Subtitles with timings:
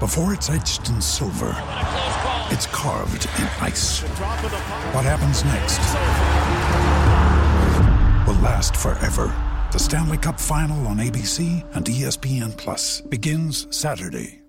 [0.00, 1.54] Before it's etched in silver,
[2.50, 4.02] it's carved in ice.
[4.92, 5.78] What happens next
[8.28, 9.32] will last forever.
[9.72, 14.42] The Stanley Cup Final on ABC and ESPN Plus begins Saturday.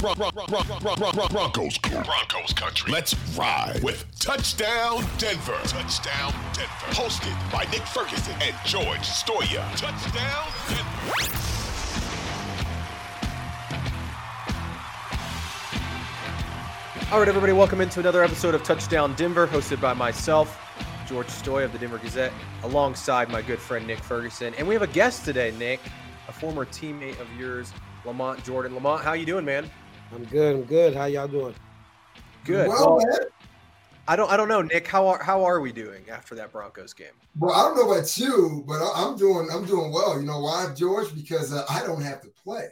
[0.00, 2.92] Broncos, Broncos country.
[2.92, 5.58] Let's ride with Touchdown Denver.
[5.64, 6.90] Touchdown Denver.
[6.90, 9.64] Hosted by Nick Ferguson and George Stoia.
[9.76, 11.57] Touchdown Denver.
[17.10, 20.60] All right, everybody, welcome into another episode of Touchdown Denver, hosted by myself,
[21.08, 22.32] George Stoia of the Denver Gazette,
[22.64, 24.52] alongside my good friend Nick Ferguson.
[24.58, 25.80] And we have a guest today, Nick,
[26.28, 27.72] a former teammate of yours,
[28.04, 28.74] Lamont Jordan.
[28.74, 29.70] Lamont, how you doing, man?
[30.14, 30.56] I'm good.
[30.56, 30.94] I'm good.
[30.94, 31.54] How y'all doing?
[32.44, 32.68] Good.
[32.68, 33.20] Well, Well, man.
[34.06, 34.86] I don't, I don't know, Nick.
[34.86, 37.08] How are, how are we doing after that Broncos game?
[37.38, 40.18] Well, I don't know about you, but I- I'm doing I'm doing well.
[40.20, 41.14] You know why, George?
[41.14, 42.68] Because uh, I don't have to play,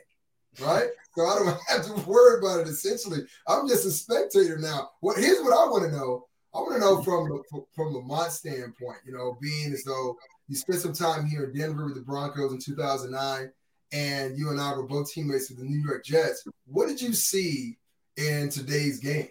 [0.60, 0.88] right?
[1.16, 2.68] so I don't have to worry about it.
[2.68, 4.90] Essentially, I'm just a spectator now.
[5.00, 6.26] What here's what I want to know.
[6.54, 8.98] I want to know from the from Lamont standpoint.
[9.04, 10.16] You know, being as though
[10.48, 13.50] you spent some time here in Denver with the Broncos in 2009,
[13.92, 16.46] and you and I were both teammates with the New York Jets.
[16.66, 17.78] What did you see
[18.16, 19.28] in today's game?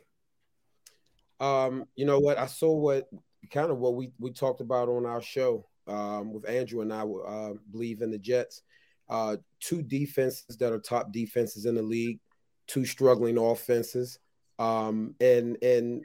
[1.39, 2.37] Um, you know what?
[2.37, 3.09] I saw what
[3.51, 7.01] kind of what we we talked about on our show um, with Andrew and I
[7.01, 8.61] uh, believe in the Jets.
[9.07, 12.19] Uh, two defenses that are top defenses in the league,
[12.67, 14.19] two struggling offenses,
[14.57, 16.03] um, and and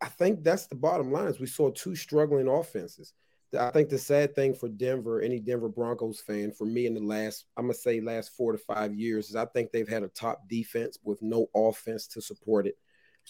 [0.00, 1.28] I think that's the bottom line.
[1.28, 3.12] Is we saw two struggling offenses.
[3.58, 7.00] I think the sad thing for Denver, any Denver Broncos fan, for me in the
[7.00, 10.08] last, I'm gonna say last four to five years, is I think they've had a
[10.08, 12.76] top defense with no offense to support it.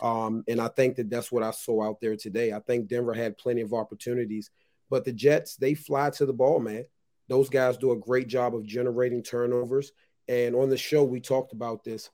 [0.01, 2.53] Um, and I think that that's what I saw out there today.
[2.53, 4.51] I think Denver had plenty of opportunities,
[4.91, 6.85] but the Jets, they fly to the ball, man.
[7.29, 9.93] Those guys do a great job of generating turnovers.
[10.29, 12.11] And on the show, we talked about this.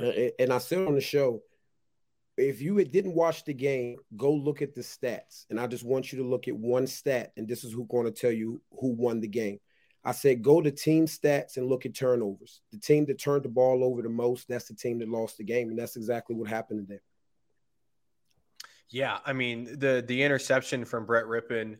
[0.00, 1.42] Uh, And I said on the show,
[2.36, 5.46] if you didn't watch the game, go look at the stats.
[5.50, 8.06] And I just want you to look at one stat, and this is who's going
[8.06, 9.60] to tell you who won the game.
[10.04, 12.60] I said, go to team stats and look at turnovers.
[12.72, 15.44] The team that turned the ball over the most, that's the team that lost the
[15.44, 15.70] game.
[15.70, 17.00] And that's exactly what happened today.
[18.90, 21.78] Yeah, I mean the the interception from Brett Rypien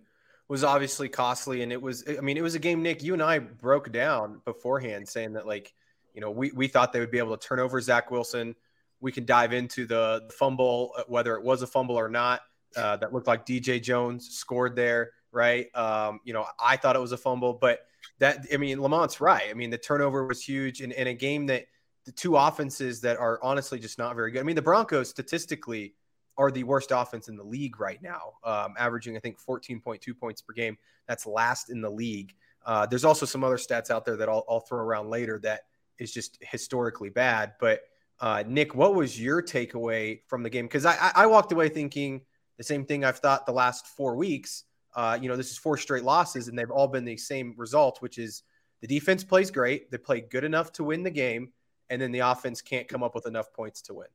[0.48, 3.22] was obviously costly, and it was I mean it was a game Nick you and
[3.22, 5.72] I broke down beforehand saying that like
[6.14, 8.54] you know we we thought they would be able to turn over Zach Wilson.
[9.00, 12.40] We can dive into the, fumble uh, whether it was a fumble or not.
[12.76, 15.66] Uh, that looked like DJ Jones scored there, right?
[15.76, 17.80] Um, you know I thought it was a fumble, but
[18.18, 19.44] that I mean Lamont's right.
[19.48, 21.66] I mean the turnover was huge in, in a game that
[22.04, 24.40] the two offenses that are honestly just not very good.
[24.40, 25.94] I mean the Broncos statistically
[26.36, 30.42] are the worst offense in the league right now, um, averaging, I think, 14.2 points
[30.42, 30.76] per game.
[31.06, 32.34] That's last in the league.
[32.64, 35.62] Uh, there's also some other stats out there that I'll, I'll, throw around later that
[35.98, 37.52] is just historically bad.
[37.60, 37.82] But
[38.20, 40.64] uh, Nick, what was your takeaway from the game?
[40.64, 42.22] Because I, I, walked away thinking
[42.56, 44.64] the same thing I've thought the last four weeks.
[44.96, 48.00] Uh, you know, this is four straight losses, and they've all been the same result,
[48.00, 48.44] which is
[48.80, 49.90] the defense plays great.
[49.90, 51.52] They play good enough to win the game,
[51.90, 54.08] and then the offense can't come up with enough points to win.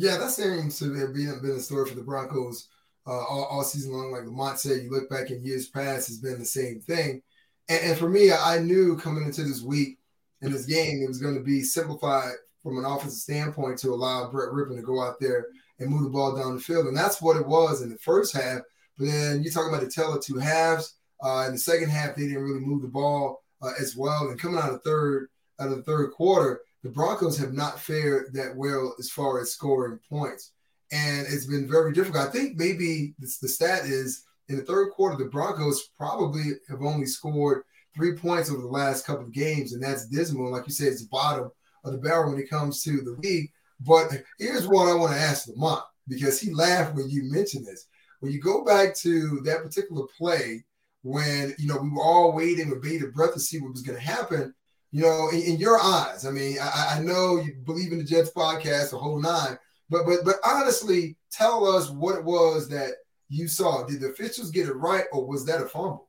[0.00, 2.68] Yeah, that seems to have been, been a story for the Broncos
[3.04, 4.12] uh, all, all, season long.
[4.12, 7.20] Like Lamont said, you look back in years past, it's been the same thing.
[7.68, 9.98] And, and for me, I knew coming into this week
[10.40, 14.30] in this game, it was going to be simplified from an offensive standpoint to allow
[14.30, 15.46] Brett Rypien to go out there
[15.80, 16.86] and move the ball down the field.
[16.86, 18.60] And that's what it was in the first half.
[18.98, 20.94] But then you talk about the tell of two halves.
[21.20, 24.28] Uh, in the second half, they didn't really move the ball uh, as well.
[24.28, 25.26] And coming out of third,
[25.58, 29.52] out of the third quarter, the Broncos have not fared that well as far as
[29.52, 30.52] scoring points.
[30.92, 32.28] And it's been very difficult.
[32.28, 36.82] I think maybe this, the stat is in the third quarter, the Broncos probably have
[36.82, 37.64] only scored
[37.94, 40.52] three points over the last couple of games, and that's dismal.
[40.52, 41.50] Like you said, it's the bottom
[41.84, 43.50] of the barrel when it comes to the league.
[43.80, 47.86] But here's what I want to ask Lamont because he laughed when you mentioned this.
[48.20, 50.64] When you go back to that particular play,
[51.02, 53.98] when you know we were all waiting with bated breath to see what was going
[53.98, 54.54] to happen,
[54.90, 56.26] you know, in, in your eyes.
[56.26, 59.58] I mean, I, I, know you believe in the Jets podcast, the whole nine,
[59.90, 62.92] but but but honestly, tell us what it was that
[63.28, 63.84] you saw.
[63.84, 66.08] Did the officials get it right, or was that a fumble?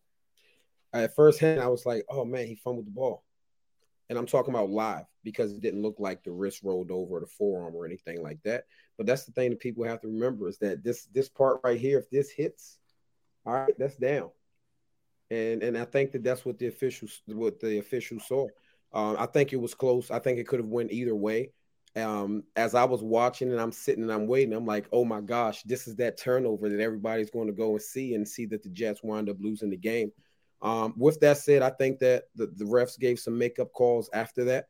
[0.94, 3.24] At first hand, I was like, "Oh man, he fumbled the ball."
[4.10, 7.28] and I'm talking about live because it didn't look like the wrist rolled over the
[7.28, 8.66] forearm or anything like that.
[8.98, 11.80] But that's the thing that people have to remember is that this this part right
[11.80, 12.80] here, if this hits,
[13.46, 14.32] all right, that's down.
[15.30, 18.48] And and I think that that's what the officials what the officials saw.
[18.94, 20.12] Um, I think it was close.
[20.12, 21.52] I think it could have went either way.
[21.96, 25.22] Um, as I was watching and I'm sitting and I'm waiting, I'm like, oh my
[25.22, 28.64] gosh, this is that turnover that everybody's going to go and see and see that
[28.64, 30.12] the Jets wind up losing the game.
[30.62, 34.44] Um, with that said, I think that the, the refs gave some makeup calls after
[34.46, 34.68] that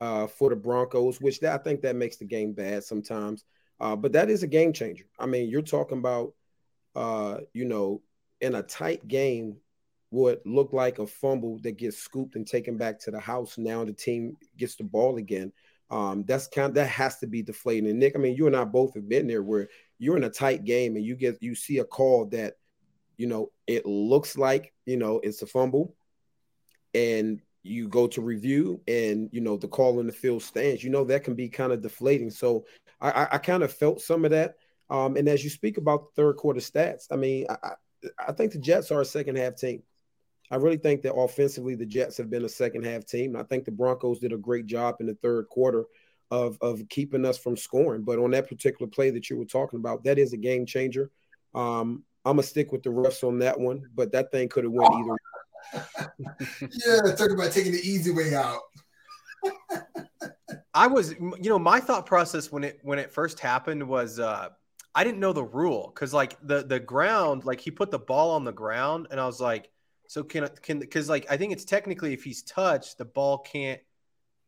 [0.00, 3.44] uh, for the Broncos, which that, I think that makes the game bad sometimes.
[3.80, 5.04] Uh, but that is a game changer.
[5.18, 6.34] I mean, you're talking about,
[6.94, 8.02] uh, you know,
[8.40, 9.56] in a tight game,
[10.12, 13.56] what looked like a fumble that gets scooped and taken back to the house.
[13.56, 15.52] Now the team gets the ball again.
[15.90, 17.88] Um, that's kind of, that has to be deflating.
[17.88, 19.68] And Nick, I mean, you and I both have been there where
[19.98, 22.54] you're in a tight game and you get you see a call that
[23.16, 25.94] you know, it looks like, you know, it's a fumble
[26.94, 30.90] and you go to review and, you know, the call in the field stands, you
[30.90, 32.30] know, that can be kind of deflating.
[32.30, 32.64] So
[33.00, 34.56] I, I kind of felt some of that.
[34.90, 37.74] Um, and as you speak about third quarter stats, I mean, I,
[38.26, 39.82] I think the Jets are a second half team.
[40.52, 43.36] I really think that offensively, the Jets have been a second half team.
[43.36, 45.86] I think the Broncos did a great job in the third quarter
[46.30, 48.02] of, of keeping us from scoring.
[48.02, 51.10] But on that particular play that you were talking about, that is a game changer.
[51.54, 54.72] Um, I'm gonna stick with the refs on that one, but that thing could have
[54.74, 55.16] went either.
[56.86, 58.60] yeah, talk about taking the easy way out.
[60.74, 64.50] I was, you know, my thought process when it when it first happened was uh
[64.94, 68.32] I didn't know the rule because like the the ground, like he put the ball
[68.32, 69.70] on the ground, and I was like,
[70.06, 73.80] so can can because like I think it's technically if he's touched, the ball can't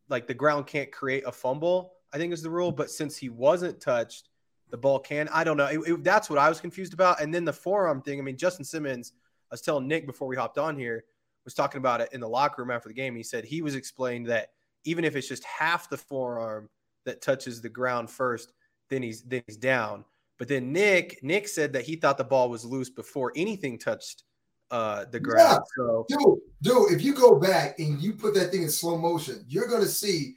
[0.08, 1.92] like the ground can't create a fumble.
[2.12, 4.28] I think is the rule, but since he wasn't touched,
[4.70, 5.28] the ball can.
[5.32, 5.66] I don't know.
[5.66, 7.20] It, it, that's what I was confused about.
[7.20, 8.20] And then the forearm thing.
[8.20, 9.12] I mean, Justin Simmons.
[9.50, 11.04] I was telling Nick before we hopped on here
[11.44, 13.14] was talking about it in the locker room after the game.
[13.14, 14.50] He said he was explained that
[14.84, 16.68] even if it's just half the forearm
[17.04, 18.52] that touches the ground first,
[18.90, 20.04] then he's then he's down.
[20.38, 24.24] But then Nick Nick said that he thought the ball was loose before anything touched
[24.70, 25.38] uh, the ground.
[25.38, 25.58] Yeah.
[25.76, 29.44] So, dude, dude, if you go back and you put that thing in slow motion,
[29.48, 30.36] you're gonna see.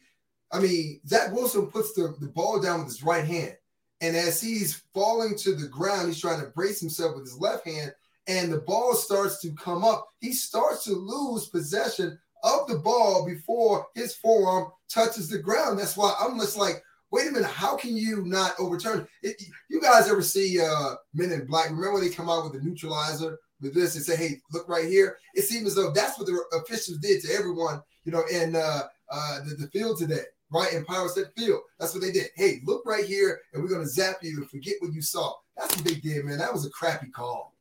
[0.52, 3.58] I mean, Zach Wilson puts the, the ball down with his right hand.
[4.00, 7.68] And as he's falling to the ground, he's trying to brace himself with his left
[7.68, 7.92] hand,
[8.28, 10.08] and the ball starts to come up.
[10.20, 15.80] He starts to lose possession of the ball before his forearm touches the ground.
[15.80, 19.42] That's why I'm just like, wait a minute, how can you not overturn it?
[19.70, 21.70] You guys ever see uh, Men in Black?
[21.70, 24.86] Remember when they come out with the neutralizer with this and say, hey, look right
[24.86, 25.18] here?
[25.34, 28.84] It seems as though that's what the officials did to everyone, you know, in uh,
[29.12, 31.62] uh, the, the field today right in Empire State Field.
[31.80, 32.28] That's what they did.
[32.36, 35.34] Hey, look right here, and we're gonna zap you and forget what you saw.
[35.58, 36.38] That's what they did, man.
[36.38, 37.54] That was a crappy call.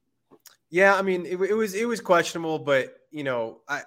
[0.71, 3.83] Yeah, I mean, it, it was it was questionable, but you know, I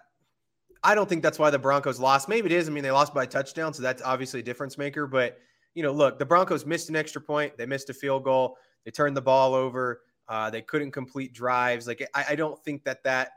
[0.83, 2.29] I don't think that's why the Broncos lost.
[2.29, 2.67] Maybe it is.
[2.67, 5.07] I mean, they lost by a touchdown, so that's obviously a difference maker.
[5.07, 5.37] But
[5.75, 7.57] you know, look, the Broncos missed an extra point.
[7.57, 8.57] They missed a field goal.
[8.85, 10.01] They turned the ball over.
[10.29, 11.87] Uh, they couldn't complete drives.
[11.87, 13.31] Like I, I, don't think that that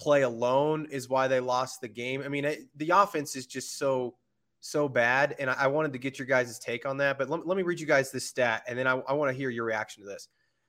[0.00, 2.22] play alone is why they lost the game.
[2.24, 4.14] I mean, it, the offense is just so
[4.60, 5.34] so bad.
[5.38, 7.18] And I, I wanted to get your guys' take on that.
[7.18, 9.36] But let, let me read you guys this stat, and then I, I want to
[9.36, 10.28] hear your reaction to this.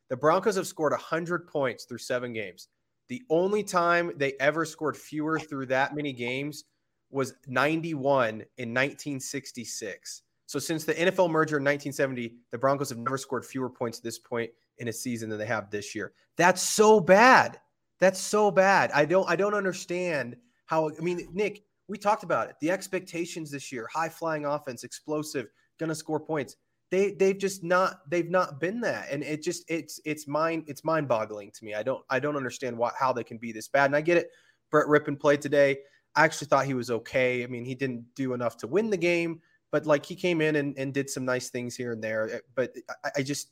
[0.10, 2.68] The Broncos have scored 100 points through seven games.
[3.10, 6.66] The only time they ever scored fewer through that many games
[7.12, 10.24] was 91 in 1966.
[10.45, 14.04] So since the NFL merger in 1970, the Broncos have never scored fewer points at
[14.04, 16.14] this point in a season than they have this year.
[16.38, 17.59] That's so bad.
[18.00, 18.92] That's so bad.
[18.92, 22.56] I don't I don't understand how I mean, Nick, we talked about it.
[22.62, 25.48] The expectations this year, high flying offense, explosive,
[25.80, 26.56] gonna score points.
[26.92, 30.83] They they've just not they've not been that, and it just it's it's mind it's
[30.83, 31.76] mind boggling to me.
[31.76, 33.86] I don't I don't understand what how they can be this bad.
[33.86, 34.30] And I get it.
[34.71, 35.80] Brett Rypien played today.
[36.16, 37.44] I actually thought he was okay.
[37.44, 40.56] I mean, he didn't do enough to win the game, but like he came in
[40.56, 42.42] and, and did some nice things here and there.
[42.56, 43.52] But I, I just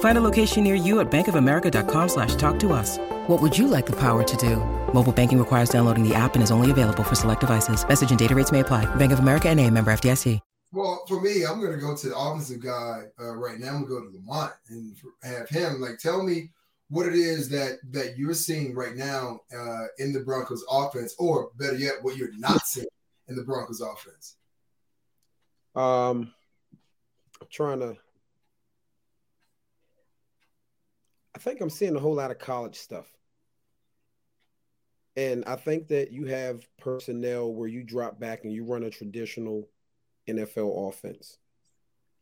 [0.00, 2.98] Find a location near you at bankofamerica.com slash talk to us.
[3.28, 4.56] What would you like the power to do?
[4.92, 7.86] Mobile banking requires downloading the app and is only available for select devices.
[7.88, 8.84] Message and data rates may apply.
[8.96, 10.40] Bank of America and a member FDIC.
[10.72, 13.74] Well, for me, I'm going to go to the offensive guy uh, right now.
[13.74, 16.50] I'm going to go to Lamont and have him like tell me
[16.88, 21.50] what it is that that you're seeing right now uh, in the Broncos offense, or
[21.58, 22.86] better yet, what you're not seeing
[23.28, 24.36] in the Broncos offense.
[25.74, 26.32] Um,
[27.40, 27.96] I'm trying to.
[31.29, 33.06] I think I'm seeing a whole lot of college stuff.
[35.16, 38.90] And I think that you have personnel where you drop back and you run a
[38.90, 39.68] traditional
[40.28, 41.36] NFL offense.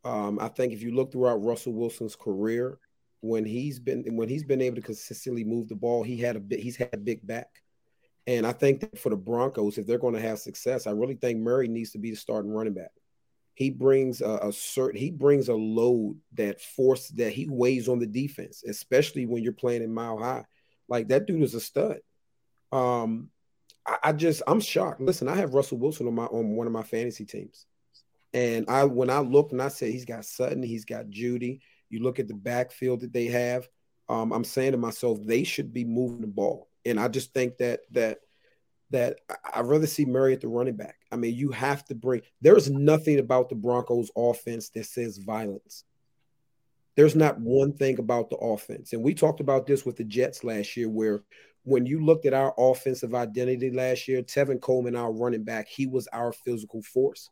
[0.03, 2.79] Um, I think if you look throughout Russell Wilson's career,
[3.21, 6.39] when he's been when he's been able to consistently move the ball, he had a
[6.39, 7.49] bit he's had a big back.
[8.25, 11.15] And I think that for the Broncos, if they're going to have success, I really
[11.15, 12.91] think Murray needs to be the starting running back.
[13.59, 17.99] He brings a, a certain he brings a load that force that he weighs on
[17.99, 20.45] the defense, especially when you're playing in mile high.
[20.87, 21.99] Like that dude is a stud.
[22.71, 23.31] Um,
[23.85, 25.01] I, I just I'm shocked.
[25.01, 27.65] Listen, I have Russell Wilson on my on one of my fantasy teams.
[28.33, 32.01] And I when I looked and I said he's got Sutton, he's got Jeudy You
[32.01, 33.67] look at the backfield that they have.
[34.07, 36.69] Um, I'm saying to myself, they should be moving the ball.
[36.85, 38.19] And I just think that that
[38.91, 39.19] that
[39.53, 40.95] I'd rather see Murray at the running back.
[41.11, 45.83] I mean, you have to bring there's nothing about the Broncos offense that says violence.
[46.95, 48.93] There's not one thing about the offense.
[48.93, 51.21] And we talked about this with the Jets last year, where
[51.63, 55.87] when you looked at our offensive identity last year, Tevin Coleman, our running back, he
[55.87, 57.29] was our physical force.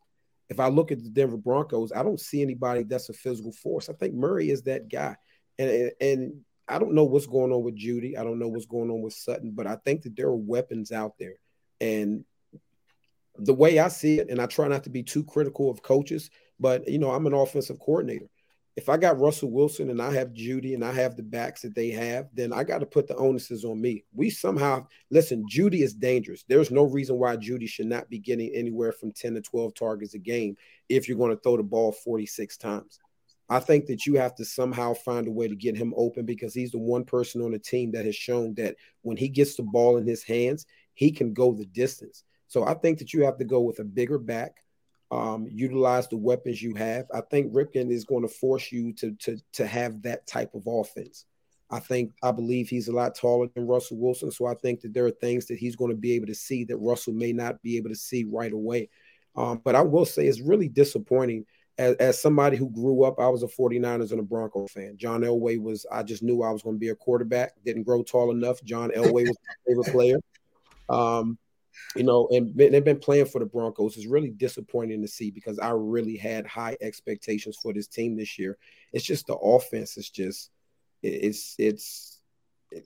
[0.50, 3.90] If I look at the Denver Broncos, I don't see anybody that's a physical force.
[3.90, 5.18] I think Murray is that guy.
[5.60, 6.34] And and
[6.68, 8.18] I don't know what's going on with Jeudy.
[8.18, 10.92] I don't know what's going on with Sutton, but I think that there are weapons
[10.92, 11.36] out there.
[11.80, 12.26] And
[13.38, 16.30] the way I see it, and I try not to be too critical of coaches,
[16.60, 18.30] but you know, I'm an offensive coordinator
[18.78, 21.74] if I got Russell Wilson and I have Jeudy and I have the backs that
[21.74, 24.06] they have, then I got to put the onuses on me.
[24.14, 26.46] We somehow listen, Jeudy is dangerous.
[26.48, 30.14] There's no reason why Jeudy should not be getting anywhere from 10 to 12 targets
[30.14, 30.56] a game
[30.90, 33.00] if you're going to throw the ball 46 times.
[33.50, 36.54] I think that you have to somehow find a way to get him open because
[36.54, 39.64] he's the one person on the team that has shown that when he gets the
[39.64, 40.68] ball in his hands,
[40.98, 42.24] he can go the distance.
[42.48, 44.56] So I think that you have to go with a bigger back
[45.12, 47.06] um, utilize the weapons you have.
[47.14, 50.64] I think Rypien is going to force you to to to have that type of
[50.68, 51.26] offense.
[51.70, 54.94] I think I believe he's a lot taller than Russell Wilson, so I think that
[54.94, 57.62] there are things that he's going to be able to see that Russell may not
[57.62, 58.90] be able to see right away.
[59.36, 61.46] Um, but I will say it's really disappointing
[61.78, 64.98] as, as somebody who grew up, I was a 49ers and a Bronco fan.
[64.98, 67.52] John Elway was, I just knew I was going to be a quarterback.
[67.64, 68.64] Didn't grow tall enough.
[68.64, 70.18] John Elway was my favorite player.
[70.90, 71.38] Um,
[71.96, 73.98] you know, and they've been playing for the Broncos.
[73.98, 78.38] It's really disappointing to see because I really had high expectations for this team this
[78.38, 78.58] year.
[78.94, 80.50] It's just the offense is just
[81.02, 82.20] it's it's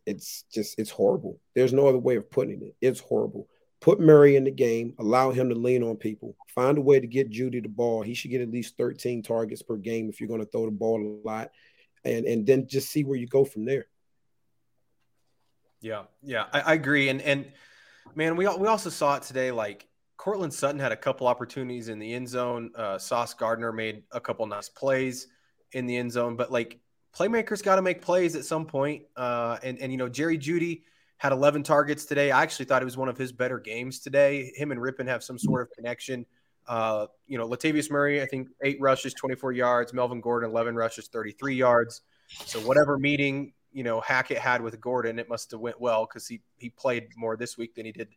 [0.05, 1.39] it's just it's horrible.
[1.55, 2.75] There's no other way of putting it.
[2.81, 3.47] It's horrible.
[3.79, 6.35] Put Murray in the game, allow him to lean on people.
[6.53, 8.03] Find a way to get Jeudy the ball.
[8.03, 10.71] He should get at least 13 targets per game if you're going to throw the
[10.71, 11.51] ball a lot.
[12.03, 13.87] And and then just see where you go from there.
[15.81, 17.09] Yeah, yeah, I, I agree.
[17.09, 17.51] And and
[18.15, 19.51] Man, we we also saw it today.
[19.51, 22.71] Like Courtland Sutton had a couple opportunities in the end zone.
[22.75, 25.27] Uh, Sauce Gardner made a couple nice plays
[25.71, 26.79] in the end zone, but like
[27.15, 29.03] playmakers got to make plays at some point.
[29.15, 30.83] Uh, and and you know Jerry Jeudy
[31.17, 32.31] had 11 targets today.
[32.31, 34.51] I actually thought it was one of his better games today.
[34.55, 36.25] Him and Rypien have some sort of connection.
[36.67, 39.93] Uh, you know, Latavius Murray, I think eight rushes, 24 yards.
[39.93, 42.01] Melvin Gordon, 11 rushes, 33 yards.
[42.45, 46.27] So whatever meeting you know Hackett had with Gordon, it must have went well because
[46.27, 48.09] he he played more this week than he did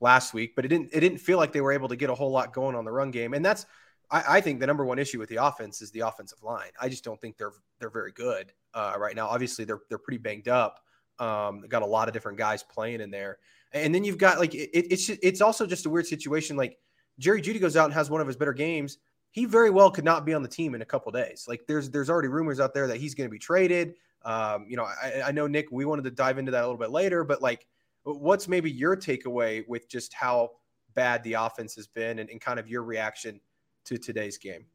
[0.00, 0.54] last week.
[0.56, 2.52] But it didn't it didn't feel like they were able to get a whole lot
[2.52, 3.66] going on the run game, and that's
[4.10, 6.70] I, I think the number one issue with the offense is the offensive line.
[6.80, 9.28] I just don't think they're they're very good uh, right now.
[9.28, 10.80] Obviously, they're they're pretty banged up.
[11.18, 13.38] Um, got a lot of different guys playing in there,
[13.72, 16.56] and then you've got like it, it's it's also just a weird situation.
[16.56, 16.78] Like
[17.18, 18.98] Jerry Jeudy goes out and has one of his better games.
[19.32, 21.44] He very well could not be on the team in a couple days.
[21.46, 23.94] Like there's there's already rumors out there that he's going to be traded.
[24.24, 26.78] Um, you know, I, I know Nick, we wanted to dive into that a little
[26.78, 27.66] bit later, but like,
[28.04, 30.50] what's maybe your takeaway with just how
[30.94, 33.40] bad the offense has been and, and kind of your reaction
[33.84, 34.66] to today's game?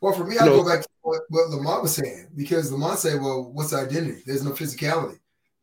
[0.00, 3.20] Well, for me, I go back to what, what Lamont was saying because Lamont said,
[3.20, 4.22] "Well, what's identity?
[4.26, 5.18] There's no physicality,"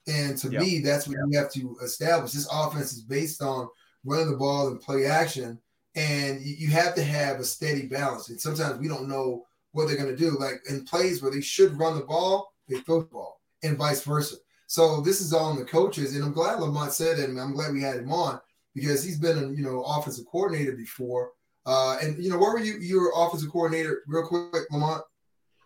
[0.08, 0.62] and to yep.
[0.62, 1.26] me, that's what yep.
[1.30, 2.32] you have to establish.
[2.32, 3.70] This offense is based on
[4.04, 5.60] running the ball and play action,
[5.96, 8.30] and you have to have a steady balance.
[8.30, 10.38] And sometimes we don't know what they're going to do.
[10.40, 14.04] Like in plays where they should run the ball, they throw the ball, and vice
[14.04, 14.36] versa.
[14.68, 17.54] So this is all on the coaches, and I'm glad Lamont said it, and I'm
[17.54, 18.40] glad we had him on
[18.76, 21.32] because he's been a you know offensive coordinator before.
[21.66, 22.78] Uh, and you know, where were you?
[22.80, 25.04] You were offensive coordinator, real quick, Lamont.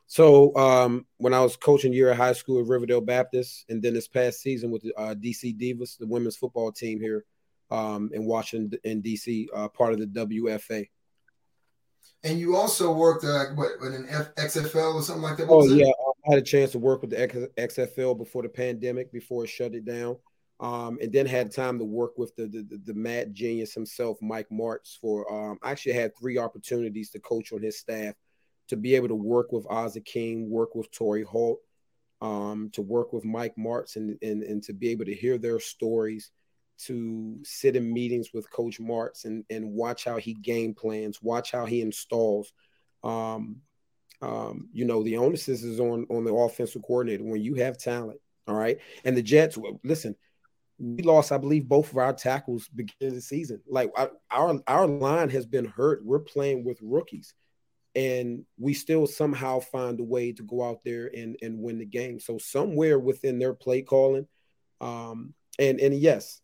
[0.08, 3.94] So um, when I was coaching year at high school at Riverdale Baptist, and then
[3.94, 7.24] this past season with the uh, DC Divas, the women's football team here
[7.72, 10.90] um, in Washington in DC, uh, part of the WFA.
[12.24, 15.48] And you also worked uh, what in an F- XFL or something like that.
[15.48, 15.92] What oh yeah,
[16.26, 19.74] I had a chance to work with the XFL before the pandemic, before it shut
[19.74, 20.18] it down,
[20.60, 24.18] um, and then had time to work with the the, the, the mad genius himself,
[24.22, 25.00] Mike Martz.
[25.00, 28.16] For um, I actually had three opportunities to coach on his staff,
[28.68, 31.60] to be able to work with Ozzie King, work with Torry Holt,
[32.22, 35.60] um, to work with Mike Martz and, and, and to be able to hear their
[35.60, 36.32] stories,
[36.86, 41.52] to sit in meetings with Coach Martz and, and watch how he game plans, watch
[41.52, 42.54] how he installs.
[43.04, 43.58] Um,
[44.22, 48.20] um, you know, the onus is on on the offensive coordinator when you have talent.
[48.48, 48.78] All right.
[49.04, 50.16] And the Jets, listen,
[50.78, 53.62] we lost, I believe, both of our tackles beginning of the season.
[53.68, 53.92] Like
[54.30, 56.04] our our line has been hurt.
[56.04, 57.34] We're playing with rookies,
[57.96, 61.86] and we still somehow find a way to go out there and and win the
[61.86, 62.20] game.
[62.20, 64.28] So somewhere within their play calling,
[64.80, 66.42] um, and and yes,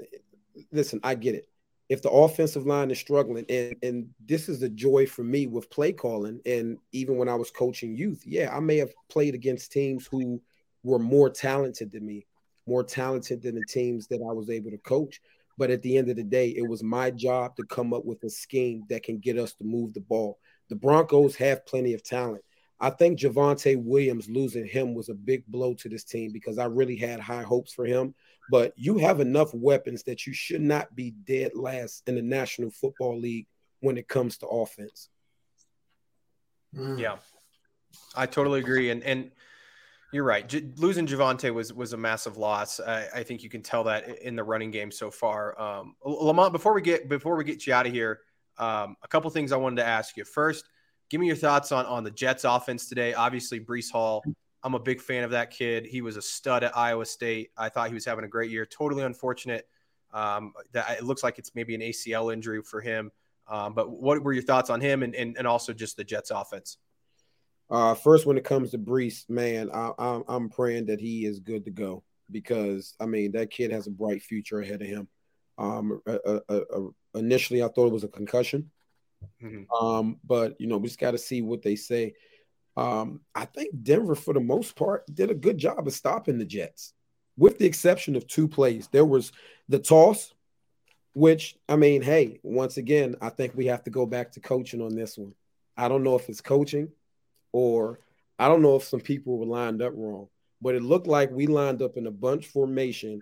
[0.72, 1.48] listen, I get it.
[1.90, 5.70] If the offensive line is struggling, and and this is the joy for me with
[5.70, 9.72] play calling, and even when I was coaching youth, yeah, I may have played against
[9.72, 10.42] teams who
[10.84, 12.26] were more talented than me
[12.68, 15.22] more talented than the teams that I was able to coach.
[15.58, 18.24] But at the end of the day, it was my job to come up with
[18.24, 20.38] a scheme that can get us to move the ball.
[20.70, 22.44] The Broncos have plenty of talent.
[22.80, 26.66] I think Javonte Williams losing him was a big blow to this team because I
[26.66, 28.14] really had high hopes for him.
[28.50, 32.72] But you have enough weapons that you should not be dead last in the National
[32.72, 33.48] Football League
[33.82, 35.10] when it comes to offense.
[36.74, 37.18] Yeah,
[38.16, 38.90] I totally agree.
[38.90, 39.32] And and
[40.14, 40.48] you're right.
[40.48, 42.80] J- losing Javonte was was a massive loss.
[42.80, 45.60] I, I, think you can tell that in the running game so far.
[45.60, 48.22] Um, Lamont, before we get before we get you out of here,
[48.58, 50.24] um, a couple things I wanted to ask you.
[50.24, 50.70] First,
[51.10, 53.14] give me your thoughts on on the Jets offense today.
[53.14, 54.24] Obviously, Breece Hall.
[54.68, 55.86] I'm a big fan of that kid.
[55.86, 57.52] He was a stud at Iowa State.
[57.58, 58.66] I thought he was having a great year.
[58.66, 59.66] Totally unfortunate
[60.14, 63.10] um, that it looks like it's maybe an ACL injury for him.
[63.48, 66.32] Um, but what were your thoughts on him and, and, and also just the Jets
[66.32, 66.80] offense?
[67.70, 71.40] Uh, first, when it comes to Breece, man, I, am I'm praying that he is
[71.40, 75.08] good to go because I mean that kid has a bright future ahead of him.
[75.58, 76.80] Um, uh, uh, uh,
[77.16, 78.70] initially, I thought it was a concussion,
[79.42, 79.72] mm-hmm.
[79.74, 82.16] um, but you know we just got to see what they say.
[82.78, 86.46] Um, I think Denver, for the most part, did a good job of stopping the
[86.46, 86.94] Jets,
[87.36, 88.88] with the exception of two plays.
[88.92, 89.32] There was
[89.68, 90.34] the toss,
[91.14, 94.82] which I mean, hey, once again, I think we have to go back to coaching
[94.82, 95.34] on this one.
[95.76, 96.90] I don't know if it's coaching
[97.52, 98.00] or
[98.38, 100.28] I don't know if some people were lined up wrong,
[100.62, 103.22] but it looked like we lined up in a bunch formation.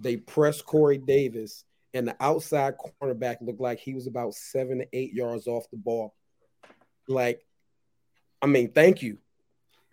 [0.00, 4.88] They pressed Corey Davis, and the outside cornerback looked like he was about seven to
[4.94, 6.14] eight yards off the ball.
[7.06, 7.44] Like,
[8.44, 9.16] I mean, thank you.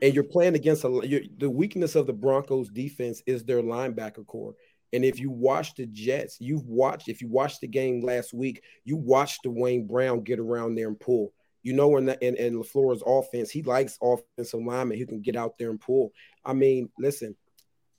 [0.02, 4.56] And you're playing against a, the weakness of the Broncos defense is their linebacker corps.
[4.92, 8.62] And if you watch the Jets, you've watched, if you watched the game last week,
[8.84, 11.32] you watched Duane Brown get around there and pull.
[11.64, 15.38] You know, in, the, in, in LaFleur's offense, he likes offensive linemen who can get
[15.38, 16.12] out there and pull.
[16.44, 17.38] I mean, listen,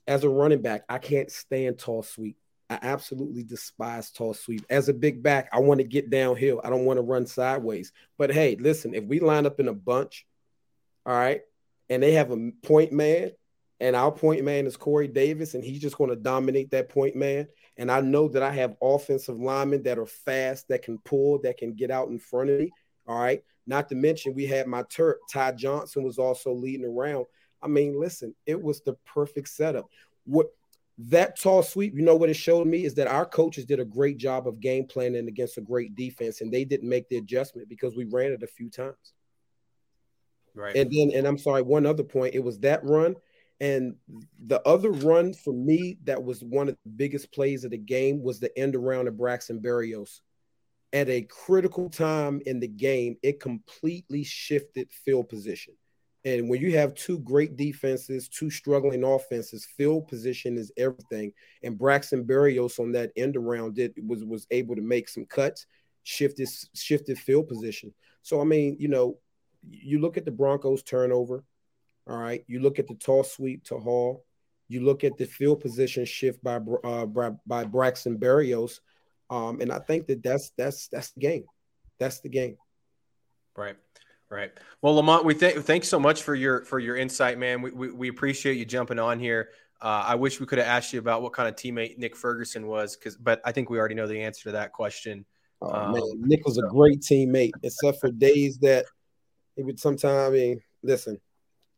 [0.05, 2.37] as a running back, I can't stand tall sweep.
[2.69, 4.67] I absolutely despise tall sweep.
[4.69, 6.61] As a big back, I want to get downhill.
[6.63, 7.91] I don't want to run sideways.
[8.19, 10.27] But hey, listen, if we line up in a bunch,
[11.05, 11.41] all right,
[11.89, 13.31] and they have a point man,
[13.79, 17.15] and our point man is Corey Davis, and he's just going to dominate that point
[17.15, 17.47] man.
[17.77, 21.57] And I know that I have offensive linemen that are fast, that can pull, that
[21.57, 22.71] can get out in front of me.
[23.07, 23.43] All right.
[23.65, 27.25] Not to mention, we had my Turk, Ty Johnson, was also leading around.
[27.61, 29.89] I mean, listen, it was the perfect setup.
[30.25, 30.47] What
[30.97, 33.85] that tall sweep, you know what it showed me is that our coaches did a
[33.85, 37.69] great job of game planning against a great defense, and they didn't make the adjustment
[37.69, 39.13] because we ran it a few times.
[40.55, 40.75] Right.
[40.75, 43.15] And then, and I'm sorry, one other point, it was that run.
[43.59, 43.95] And
[44.45, 48.21] the other run for me that was one of the biggest plays of the game
[48.21, 50.19] was the end around of Braxton Berrios
[50.93, 55.73] at a critical time in the game, it completely shifted field position.
[56.23, 61.33] And when you have two great defenses, two struggling offenses, field position is everything.
[61.63, 65.65] And Braxton Berrios on that end around did was was able to make some cuts,
[66.03, 67.93] shifted shifted field position.
[68.21, 69.17] So I mean, you know,
[69.69, 71.43] you look at the Broncos turnover.
[72.07, 74.25] All right, you look at the tall sweep to Hall.
[74.67, 78.79] You look at the field position shift by uh, by, by Braxton Berrios.
[79.29, 81.45] Um, and I think that that's that's that's the game.
[81.99, 82.57] That's the game.
[83.55, 83.77] Right.
[84.29, 84.51] Right.
[84.81, 87.61] Well, Lamont, we thank thanks so much for your for your insight, man.
[87.61, 89.49] We, we, we appreciate you jumping on here.
[89.79, 92.65] Uh, I wish we could have asked you about what kind of teammate Nick Ferguson
[92.65, 95.25] was, because but I think we already know the answer to that question.
[95.61, 98.85] Oh, um, man, Nick was a great teammate, except for days that
[99.55, 100.29] he would sometimes.
[100.29, 101.19] I mean, listen,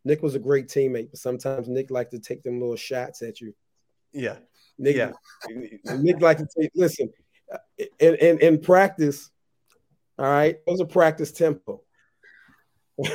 [0.04, 3.42] Nick was a great teammate, but sometimes Nick liked to take them little shots at
[3.42, 3.54] you.
[4.14, 4.38] Yeah,
[4.78, 4.96] Nick.
[4.96, 5.12] Yeah.
[5.96, 6.72] Nick liked to take.
[6.76, 7.12] Listen,
[8.00, 9.30] in, in, in practice,
[10.18, 11.82] all right, there's a practice tempo.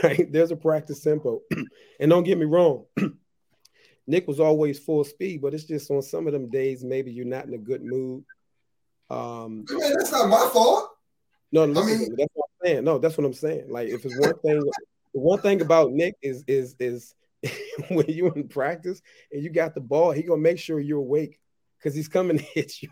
[0.02, 0.30] Right?
[0.30, 1.40] There's a practice tempo.
[2.00, 2.84] and don't get me wrong,
[4.06, 7.24] Nick was always full speed, but it's just on some of them days, maybe you're
[7.24, 8.22] not in a good mood.
[9.08, 10.90] Um, Man, that's not my fault.
[11.52, 12.84] No, listen, I mean, that's what I'm saying.
[12.84, 13.70] No, that's what I'm saying.
[13.70, 14.62] Like, if it's one thing,
[15.12, 17.14] one thing about Nick is is is
[17.88, 21.40] when you in practice and you got the ball, he gonna make sure you're awake
[21.78, 22.90] because he's coming to hit you.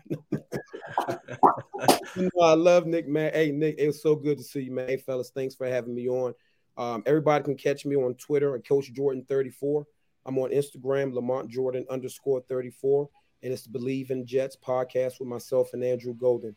[2.15, 3.31] you know, I love Nick, man.
[3.33, 4.87] Hey, Nick, it was so good to see you, man.
[4.87, 6.33] Hey, fellas, thanks for having me on.
[6.77, 9.85] Um, everybody can catch me on Twitter at Coach Jordan 34.
[10.25, 13.09] I'm on Instagram, Lamont Jordan underscore 34.
[13.43, 16.55] And it's the Believe in Jets podcast with myself and Andrew Golden.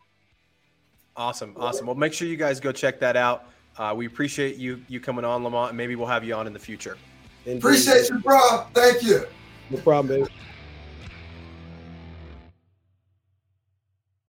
[1.16, 1.55] Awesome.
[1.59, 1.87] Awesome.
[1.87, 3.46] Well, make sure you guys go check that out.
[3.79, 6.53] Uh, we appreciate you you coming on, Lamont, and maybe we'll have you on in
[6.53, 6.96] the future.
[7.44, 7.59] Indeed.
[7.59, 8.66] Appreciate you, bro.
[8.75, 9.27] Thank you.
[9.70, 10.33] No problem, baby.